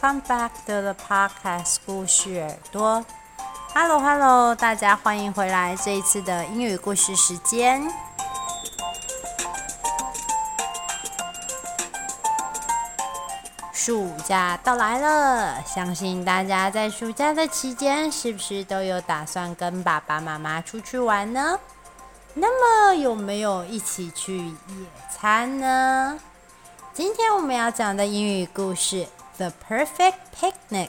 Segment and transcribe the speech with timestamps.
[0.00, 3.04] Come back to the podcast 故事耳朵。
[3.74, 7.86] Hello, Hello，大家欢迎回来这一次的英语故事时间。
[13.74, 21.60] 暑假到来了，相信大家在暑假的期间，是不是都有打算跟爸爸妈妈出去玩呢？
[22.32, 24.54] 那么有没有一起去野
[25.10, 26.18] 餐呢？
[26.94, 29.04] 今天我们要讲的英语故事
[29.40, 30.88] 《The Perfect Picnic》，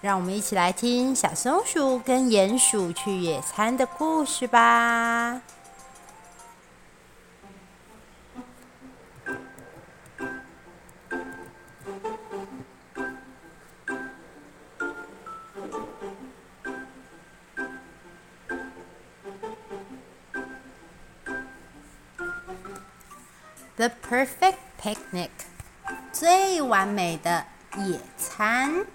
[0.00, 5.42] 让我们一起来听小松鼠跟鼹鼠去野餐的故事吧。
[23.74, 25.30] The Perfect Picnic，
[26.12, 27.44] 最完美的
[27.77, 28.85] 野餐。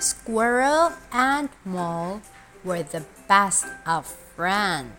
[0.00, 2.20] Squirrel and Mole
[2.62, 4.92] were the best of friends。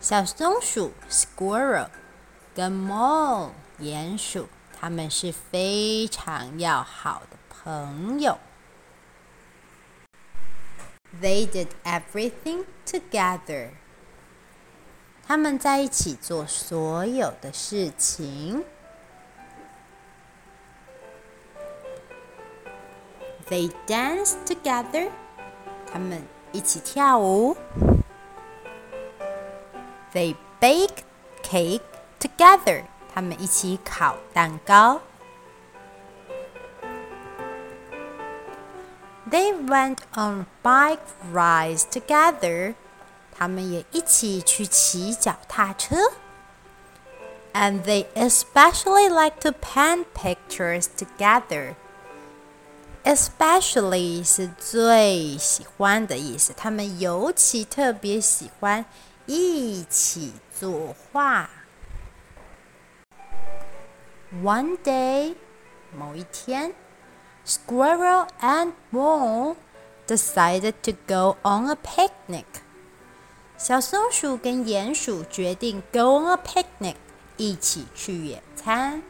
[0.00, 1.88] 小松鼠 Squirrel
[2.54, 3.50] 跟 Mole
[3.80, 4.48] 鼹鼠，
[4.80, 8.38] 他们是非常要好的朋友。
[11.22, 13.70] They did everything together.
[15.26, 18.64] 他们在一起做所有的事情。
[23.48, 25.10] They danced together.
[25.90, 26.22] 他们
[26.52, 27.56] 一起跳舞。
[30.12, 31.02] They baked
[31.42, 31.82] cake
[32.20, 32.84] together.
[33.14, 35.00] 他们一起烤蛋糕。
[39.72, 41.00] went on bike
[41.32, 42.74] rides together.
[43.36, 45.96] 他们也一起去骑脚踏车。
[47.52, 51.74] And they especially like to paint pictures together.
[53.04, 58.84] Especially 是最喜欢的意思，他们尤其特别喜欢
[59.26, 61.48] 一起作画。
[64.42, 65.36] One day，
[65.96, 66.74] 某一天。
[67.44, 69.56] Squirrel and Mole
[70.06, 72.44] decided to go on a picnic.
[73.56, 76.96] 小松鼠跟鼹鼠决定 go on a picnic，
[77.36, 79.02] 一起去野餐。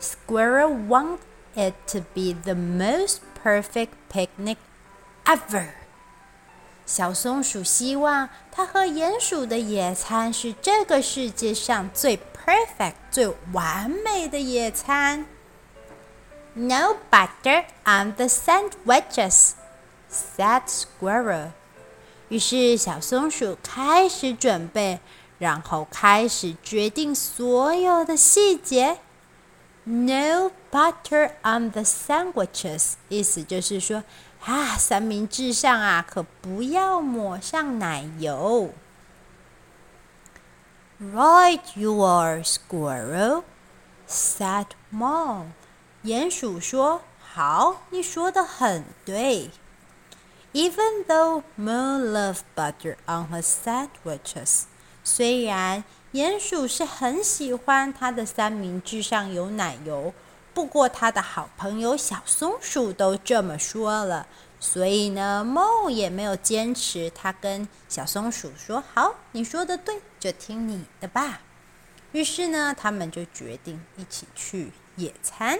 [0.00, 1.18] Squirrel wanted
[1.54, 4.56] it to be the most perfect picnic
[5.24, 5.68] ever.
[6.84, 15.26] 小松鼠希望它和鼹鼠的野餐是这个世界上最 perfect、最完美的野餐。
[16.56, 19.52] No butter on the sandwiches,
[20.10, 21.52] said Squirrel.
[22.28, 25.00] 于是小松鼠开始准备，
[25.38, 28.98] 然后开始决定所有的细节。
[29.84, 34.04] No butter on the sandwiches，意思就是说，
[34.44, 38.70] 啊，三明治上啊，可不要抹上奶油。
[41.00, 43.42] Right you are, Squirrel,
[44.08, 45.46] said Mole.
[46.07, 49.49] 鼹鼠说：“好，你说的很对。
[50.53, 54.61] Even though Mole loved butter on her sandwiches，
[55.03, 60.13] 虽然鼹鼠是很喜欢它的三明治上有奶油，
[60.53, 64.27] 不过它的好朋友小松鼠都这么说了，
[64.61, 67.09] 所以呢，Mole 也没有坚持。
[67.09, 71.41] 他跟小松鼠说：‘好，你说的对，就听你的吧。’
[72.13, 75.59] 于是呢，他们就决定一起去野餐。”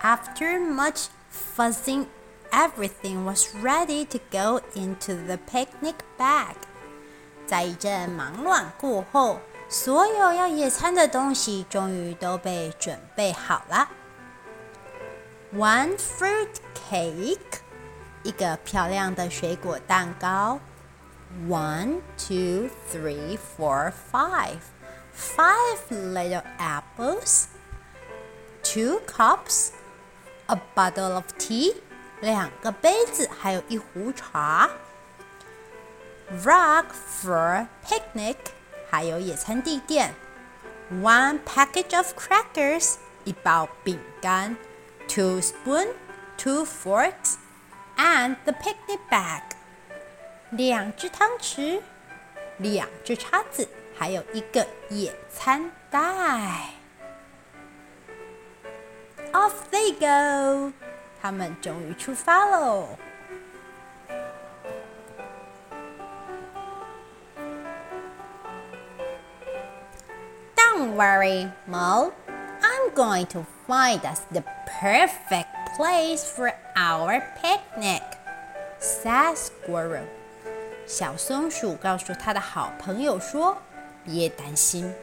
[0.00, 2.06] After much fussing,
[2.52, 6.54] everything was ready to go into the picnic bag.
[7.46, 13.88] 在一阵忙乱过后，所有要野餐的东西终于都被准备好了。
[15.54, 16.50] One fruit
[16.88, 17.60] cake，
[18.22, 20.60] 一个漂亮的水果蛋糕。
[21.48, 24.58] One, two, three, four, five,
[25.14, 27.46] five little apples.
[28.62, 29.70] Two cups.
[30.48, 31.74] A bottle of tea，
[32.20, 34.70] 两个杯子，还有一壶茶。
[36.44, 36.86] Rug
[37.20, 38.36] for picnic，
[38.88, 40.14] 还有野餐地垫。
[40.90, 42.94] One package of crackers，
[43.24, 44.56] 一包饼干。
[45.08, 49.42] Two spoon，two forks，and the picnic bag，
[50.50, 51.80] 两只汤匙，
[52.58, 53.68] 两只叉子，
[54.00, 56.70] 还有一个野餐袋。
[59.32, 60.72] Off they go！
[61.20, 62.88] 他们终于出发喽。
[70.56, 72.12] Don't worry, Mo.
[72.62, 74.42] I'm going to find us the
[74.80, 78.02] perfect place for our picnic,
[78.78, 80.06] said Squirrel.
[80.86, 83.58] 小松鼠告诉他的好朋友说：“
[84.11, 84.93] 别担心，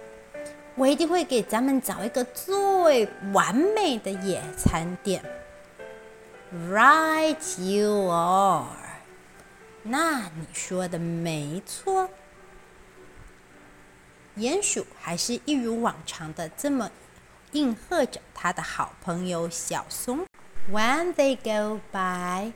[0.74, 5.24] 我一定会给咱们找一个最完美的野餐垫。”
[6.70, 8.66] Right, you are.
[9.82, 12.10] 那你说的没错。
[14.36, 16.90] 鼹鼠还是一如往常的这么
[17.52, 20.26] 应和着他的好朋友小松。
[20.70, 22.52] When they go by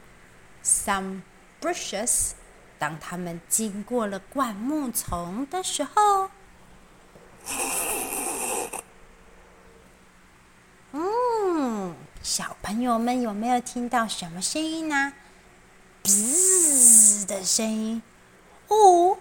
[0.62, 1.22] some
[1.60, 2.32] bushes.
[2.78, 6.30] 当他们经过了灌木丛的时候，
[10.92, 15.12] 嗯，小朋友们有没有听到什么声音呢？
[16.02, 18.02] 哔的声音。
[18.68, 19.18] 哦，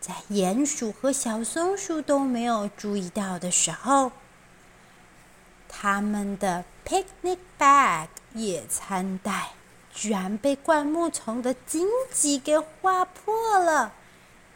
[0.00, 4.12] 在鼹鼠和小松鼠都没有注意到的时候，
[5.68, 9.50] 他们的 picnic bag 野餐袋。
[9.98, 13.94] 居然被灌木丛的荆棘给划破了！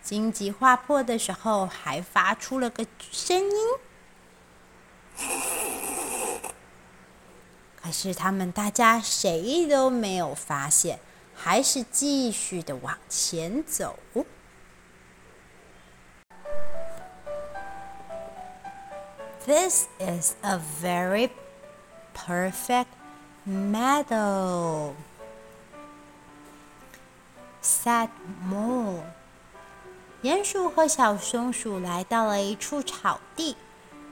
[0.03, 3.53] 荆棘划破的时候，还发出了个声音。
[7.83, 10.99] 可是他们大家谁都没有发现，
[11.35, 13.99] 还是继续的往前走。
[19.47, 21.31] This is a very
[22.15, 22.87] perfect
[23.47, 24.93] meadow.
[27.63, 28.11] Said
[28.47, 29.03] Mo，
[30.23, 33.57] 鼹鼠和小松鼠来到了一处草地，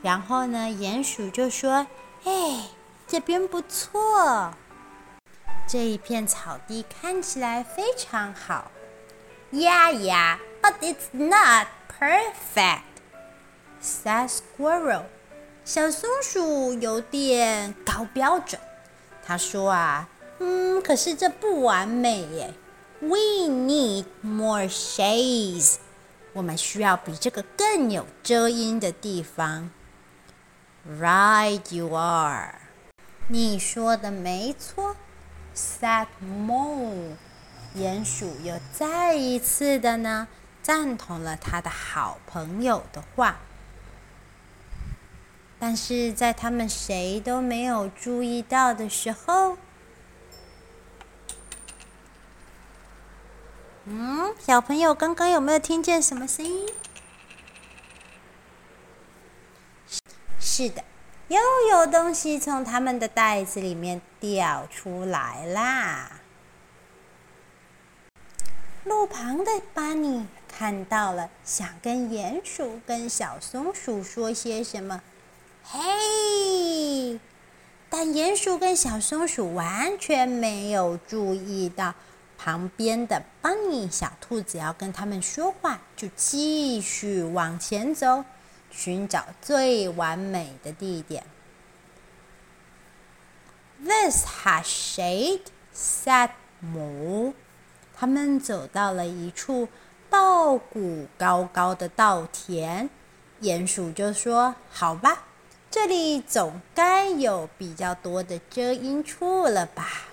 [0.00, 1.86] 然后呢，鼹鼠就说
[2.24, 2.64] ：“哎，
[3.06, 4.54] 这边不错，
[5.68, 8.70] 这一片草地看起来非常好。”
[9.52, 11.66] Yeah, yeah, but it's not
[12.00, 12.80] perfect.
[13.82, 15.02] Said Squirrel，
[15.66, 18.58] 小松鼠有点高标准。
[19.22, 20.08] 他说：“啊，
[20.38, 22.54] 嗯，可是这不完美耶。”
[23.00, 25.76] We need more shades。
[26.32, 29.70] 我们需要比这个更有遮阴的地方。
[30.88, 32.54] Right, you are。
[33.28, 34.96] 你说的没错。
[35.54, 37.16] Said Mo。
[37.76, 40.26] 鼹鼠又再一次的呢
[40.62, 43.38] 赞同了他的好朋友的话。
[45.58, 49.56] 但是在他们谁都没有注意到的时候。
[53.90, 56.68] 嗯，小朋友，刚刚有没有听见什么声音？
[60.38, 60.84] 是的，
[61.28, 61.40] 又
[61.70, 66.20] 有东西从他们的袋子里面掉出来啦。
[68.84, 75.00] 路旁的班尼看到了，想跟鼹鼠、跟小松鼠说些什么。
[75.64, 77.18] 嘿，
[77.88, 81.94] 但鼹鼠跟小松鼠完全没有注意到。
[82.38, 88.24] 旁边的邦尼小兔子要跟他们说话，就继续往前走，
[88.70, 91.24] 寻找最完美的地点。
[93.84, 95.42] This has shade,
[95.74, 96.30] said
[96.64, 97.34] Moo。
[97.96, 99.68] 他们走到了一处
[100.08, 102.88] 稻谷高高的稻田，
[103.42, 105.24] 鼹鼠就说：“好吧，
[105.70, 110.07] 这里总该有比较多的遮阴处了吧。”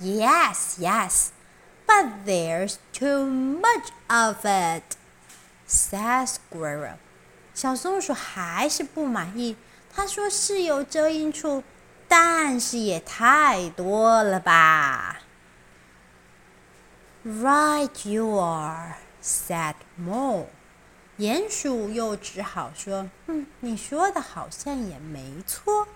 [0.00, 1.28] Yes, yes,
[1.86, 4.96] but there's too much of it,
[5.68, 6.96] said Squirrel.
[7.54, 9.56] 小松鼠还是不满意。
[9.92, 11.62] 他说是有遮阴处，
[12.08, 15.20] 但是也太多了吧。
[17.26, 20.46] Right you are, said Mo.
[21.18, 25.86] 鼹鼠又只好说：“嗯，你说的好像也没错。”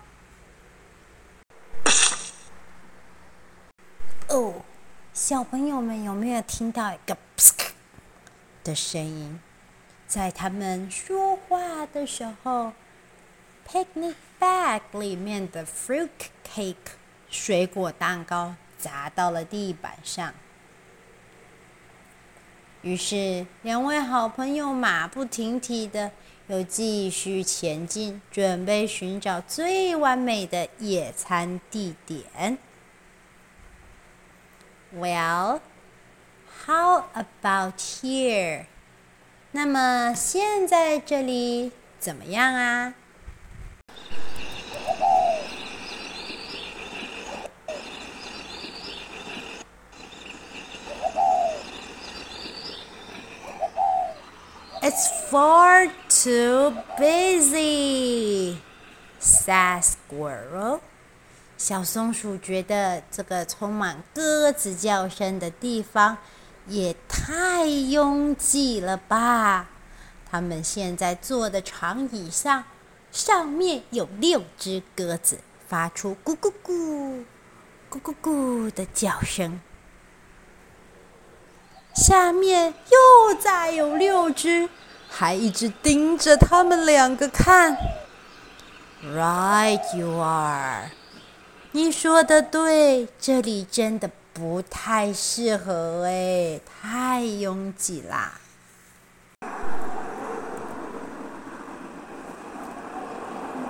[4.30, 4.54] 哦，
[5.12, 7.52] 小朋友们有没有听到一个“噗”
[8.62, 9.40] 的声音？
[10.06, 12.72] 在他们说话的时候
[13.68, 16.08] ，picnic bag 里面的 fruit
[16.48, 16.76] cake
[17.28, 20.32] 水果蛋糕砸到了地板上。
[22.82, 26.12] 于是，两位好朋友马不停蹄的
[26.46, 32.56] 又继续前进，准备寻找最完美的野餐地点。
[34.92, 35.60] Well,
[36.66, 38.66] how about here？
[39.52, 41.70] 那么现在这里
[42.00, 42.94] 怎么样啊
[54.82, 58.56] ？It's far too busy,
[59.20, 60.80] says Squirrel.
[61.60, 66.16] 小松鼠觉得这个充满鸽子叫声的地方
[66.66, 69.68] 也太拥挤了吧？
[70.30, 72.64] 他们现在坐的长椅上，
[73.12, 77.24] 上面有六只鸽子，发出咕咕咕、
[77.90, 79.60] 咕咕咕的叫声。
[81.94, 84.70] 下面又再有六只，
[85.10, 87.76] 还一直盯着他们两个看。
[89.04, 90.92] Right, you are.
[91.72, 98.32] 你说的对，这里真的不太适合哎，太拥挤啦。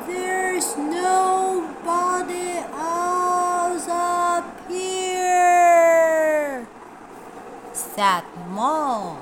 [0.08, 6.64] There's nobody else up here,
[7.74, 9.16] said Mole.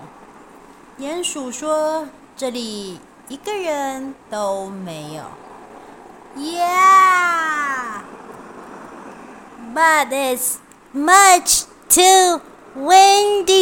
[1.00, 2.06] 鼹鼠说
[2.38, 5.24] ：“这里一个人都没有。”
[6.38, 8.02] Yeah.
[9.73, 10.59] But it's
[10.93, 12.41] much too
[12.75, 13.55] windy,"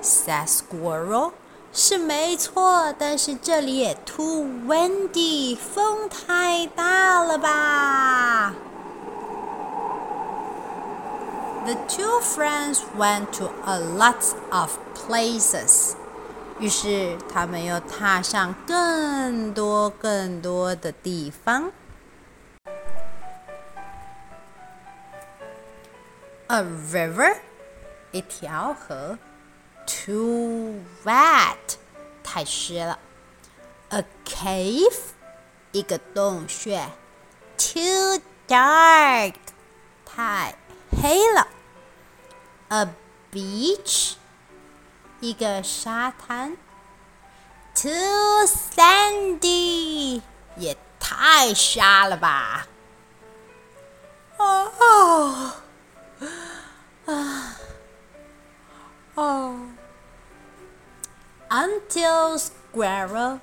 [0.00, 1.32] said Squirrel.
[1.72, 8.54] 是没错，但是这里也 too windy，风太大了吧？
[11.66, 15.94] The two friends went to a lot of places.
[16.58, 21.70] 于是他们又踏上更多更多的地方。
[26.52, 27.36] A river，
[28.10, 29.18] 一条河，
[29.86, 31.76] too wet，
[32.22, 32.98] 太湿了。
[33.90, 34.98] A cave，
[35.72, 36.88] 一个洞穴，
[37.58, 39.34] too dark，
[40.06, 40.54] 太
[40.90, 41.48] 黑了。
[42.68, 42.88] A
[43.30, 44.14] beach，
[45.20, 46.56] 一个沙滩，
[47.74, 47.90] too
[48.46, 50.22] sandy，
[50.56, 52.66] 也太沙了吧。
[54.38, 55.52] 哦。
[57.06, 57.56] 啊，
[59.14, 59.68] 哦，
[61.48, 63.40] Until Squirrel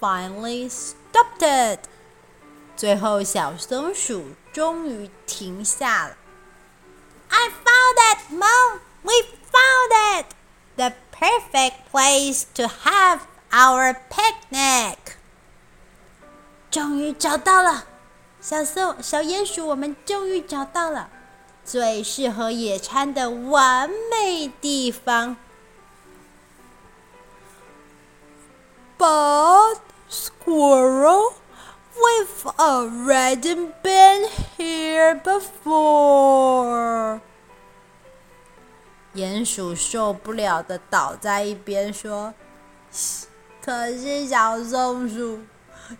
[0.00, 1.80] finally stopped it，
[2.76, 6.16] 最后小松鼠终于停下了。
[7.28, 8.80] I found it, Mole.
[9.02, 9.12] We
[9.50, 10.26] found it.
[10.76, 13.20] The perfect place to have
[13.50, 14.96] our picnic.
[16.70, 17.86] 终于找到了，
[18.40, 21.10] 小松小鼹鼠，我们终于找到了。
[21.65, 25.37] 最适合野餐的完美地方。
[28.97, 29.77] But
[30.09, 31.33] squirrel,
[31.95, 37.21] we've already been here before.
[39.15, 42.33] 鼹鼠受不了的倒在一边说
[43.61, 45.39] ：“可是小松鼠。”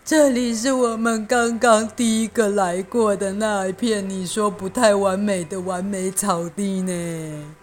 [0.02, 7.54] 这里是我们刚刚第一个来过的那一片，你说不太完美的完美草地呢？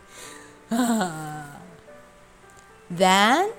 [0.69, 1.57] 啊！
[2.95, 3.49] Then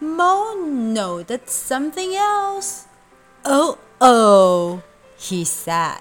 [0.00, 2.84] Mo noted something else.
[3.42, 4.78] Oh, oh,
[5.18, 6.00] he said.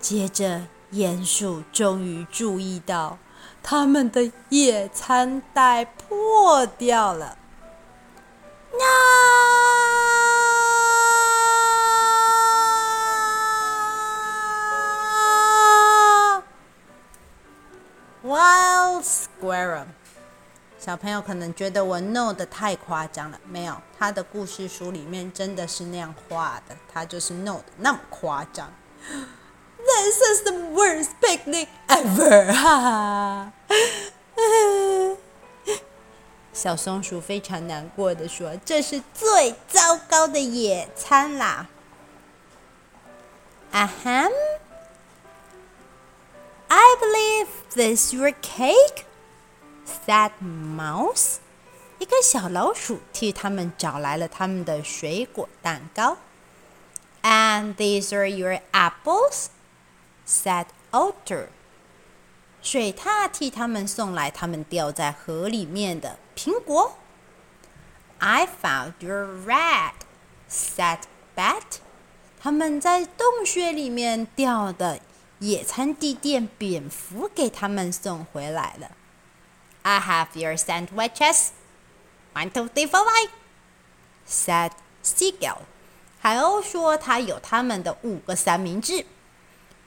[0.00, 3.18] 接着，鼹鼠终于注意到，
[3.62, 7.36] 他们的野餐袋破掉了。
[8.72, 10.63] No!
[19.04, 19.84] Squirrel，
[20.78, 28.72] 小朋友可能觉得我 no 的太夸张了，没有，他的故事书里面真的是那样画的，他就是 no 的那么夸张。
[29.06, 32.50] This is the worst picnic ever！
[32.54, 33.52] 哈哈，
[36.54, 41.66] 小松鼠非常难过的说：“这是最糟糕的野餐啦。”
[43.70, 44.28] 啊哈。
[46.93, 49.05] I believe this your cake,"
[49.85, 51.37] said Mouse.
[51.97, 56.17] 一个小老鼠替他们找来了他们的水果蛋糕。
[57.23, 59.47] And these are your apples,"
[60.27, 61.47] said Otter.
[62.61, 66.97] 水獭替他们送来他们掉在河里面的苹果。
[68.19, 69.93] I found your rat,"
[70.49, 70.99] said
[71.35, 71.79] Bat.
[72.39, 74.99] 他们在洞穴里面掉的。
[75.38, 78.92] 野餐地垫蝙蝠给他们送回来了。
[79.82, 81.48] I have your sandwiches.
[82.32, 83.28] One, two, three, four, five.
[84.26, 84.72] Said
[85.02, 85.62] Seagull.
[86.20, 89.04] 海鸥说他有他们的五个三明治。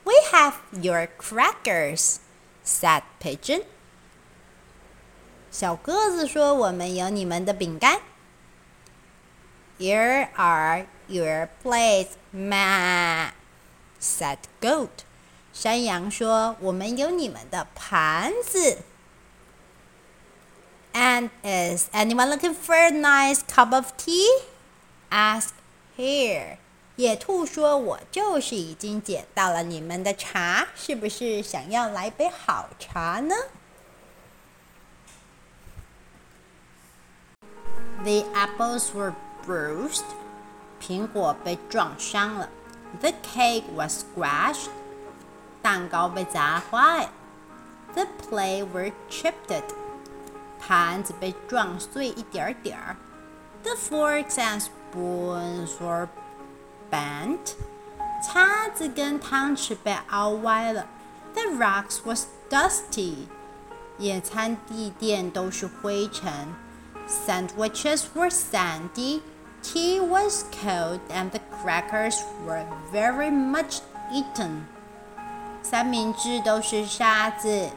[0.04, 2.18] We have your crackers.
[2.64, 3.64] Said Pigeon.
[5.50, 8.00] 小鸽子说：“我们有你们的饼干。”
[9.78, 13.30] Here are your plates, ma,
[14.00, 15.04] said goat.
[15.57, 18.79] 山羊说：“我们有你们的盘子。”
[20.93, 24.27] And is anyone looking for a nice cup of tea?
[25.09, 25.53] asked
[25.97, 26.57] Hare.
[26.95, 33.35] 野兔说：“我就是已经捡到了你们的茶，是不是想要来杯好茶呢？”
[38.03, 39.13] The apples were
[39.47, 40.03] bruised.
[40.81, 42.49] 苹果被撞伤了。
[43.01, 44.67] The cake was squashed.
[45.67, 47.09] 蛋糕被砸坏。
[47.93, 49.63] The plates were chipped.
[50.59, 52.95] 盘子被撞碎一点点儿。
[53.63, 56.07] The forks and spoons were
[56.91, 57.53] bent，
[58.21, 60.87] 叉子跟汤匙被凹歪了。
[61.33, 63.27] The rocks was dusty，
[63.97, 66.31] 野餐地垫都是灰尘。
[67.07, 69.21] Sandwiches were sandy,
[69.61, 73.79] tea was cold, and the crackers were very much
[74.11, 74.65] eaten。
[75.70, 77.68] 三明治都是沙子，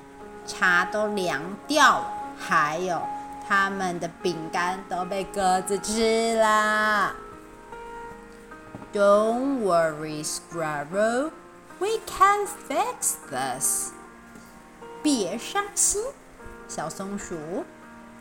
[0.48, 3.02] 茶都凉掉了，还有
[3.46, 7.14] 他们的饼干都被鸽子吃了。
[8.94, 11.32] Don't worry, Squirrel.
[11.80, 13.90] We can fix this.
[15.04, 16.02] 别伤心，
[16.70, 17.36] 小松鼠、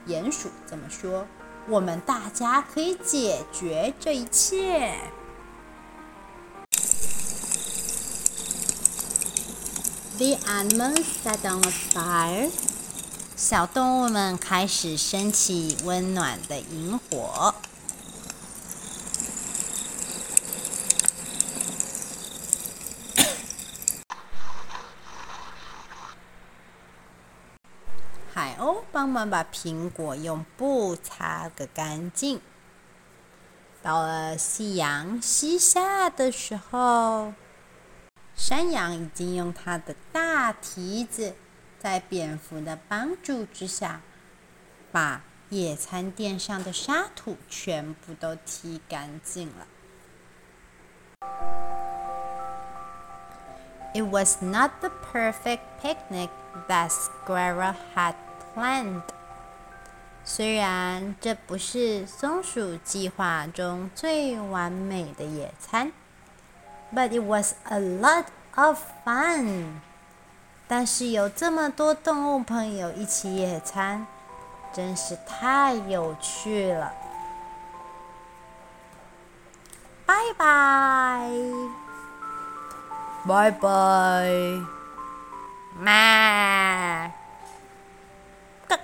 [0.09, 1.25] 鼹鼠这么说。
[1.69, 4.97] 我们大家可以解决这一切。
[10.21, 12.51] The animals set on a fire.
[13.37, 17.55] 小动物们开始升起温暖的营火。
[28.35, 32.43] 海鸥帮忙把苹果用布擦个干净。
[33.83, 37.33] 到了夕阳西下的时候，
[38.41, 41.35] 山羊已经用它的大蹄子，
[41.79, 44.01] 在蝙蝠的帮助之下，
[44.91, 49.67] 把野餐垫上的沙土全部都踢干净了。
[53.93, 56.31] It was not the perfect picnic
[56.67, 58.15] that Squirrel had.
[58.57, 59.03] Planned，
[60.25, 65.93] 虽然这不是松鼠计划中最完美的野餐
[66.95, 69.81] ，but it was a lot of fun。
[70.69, 74.07] 但是有这么多动物朋友一起野餐，
[74.73, 76.93] 真是太有趣了。
[80.07, 81.31] 拜拜，
[83.27, 84.31] 拜拜，
[85.79, 87.11] 妈。
[88.69, 88.79] I'm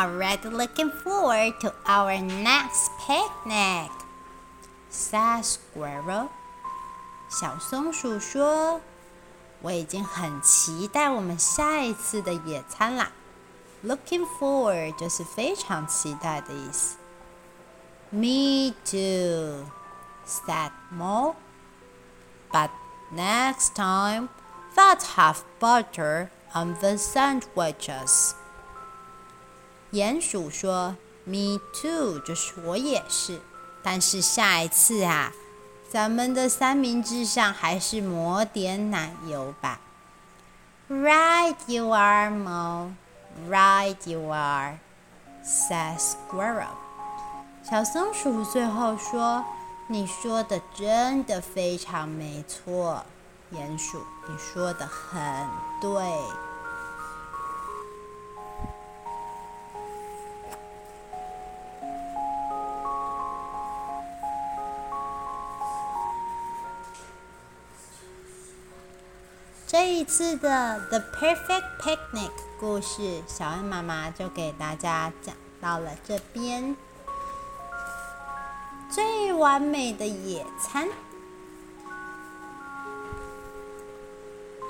[0.00, 3.90] already looking forward to our next picnic,"
[4.90, 6.28] said Squirrel.
[7.28, 13.10] 小松鼠说：“我已经很期待我们下一次的野餐啦。”
[13.84, 16.96] Looking forward 就是非常期待的意思。
[18.10, 19.66] Me too,
[20.26, 21.34] said Mole.
[22.50, 22.70] But
[23.12, 24.28] next time,
[24.76, 28.34] let's have butter on the sandwiches.
[29.91, 33.41] 鼹鼠说：“Me too，就是我也是。
[33.83, 35.33] 但是下一次啊，
[35.89, 39.79] 咱们的三明治上还是抹点奶油吧。”
[40.89, 42.91] Right you are, Mo.
[43.49, 44.79] Right you are,
[45.43, 46.75] says Squirrel.
[47.63, 49.43] 小松鼠最后说
[49.87, 53.05] ：“你说的真的非常没错，
[53.53, 55.21] 鼹鼠，你说的很
[55.81, 55.91] 对。”
[70.01, 70.49] 这次的
[70.89, 76.75] 《The Perfect Picnic》故事，小恩妈妈就给大家讲到了这边。
[78.89, 80.87] 最完美的野餐，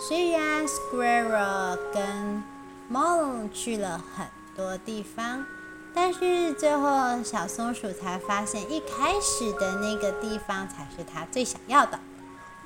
[0.06, 2.44] 虽然 Squirrel 跟
[2.92, 5.46] Mole 去了很多地方，
[5.94, 11.98] 但是最后小松鼠才发现，一开始的那个地方才是它最想要的。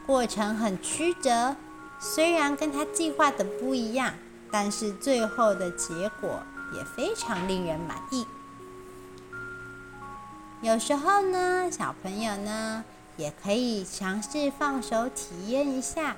[0.07, 1.55] 过程很曲折。
[1.99, 4.13] 虽然跟他计划的不一样，
[4.51, 6.41] 但是最后的结果
[6.73, 8.25] 也非常令人满意。
[10.61, 12.83] 有时候呢，小朋友呢
[13.17, 16.15] 也可以尝试放手体验一下。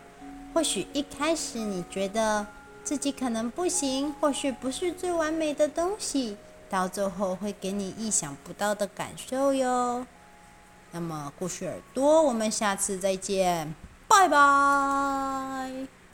[0.53, 2.47] 或许一开始你觉得
[2.83, 6.37] 自己可能不行，或许不是最完美的东西，
[6.69, 10.05] 到最后会给你意想不到的感受哟。
[10.91, 13.75] 那么，故事耳朵，我们下次再见，
[14.17, 16.06] バイバーイ。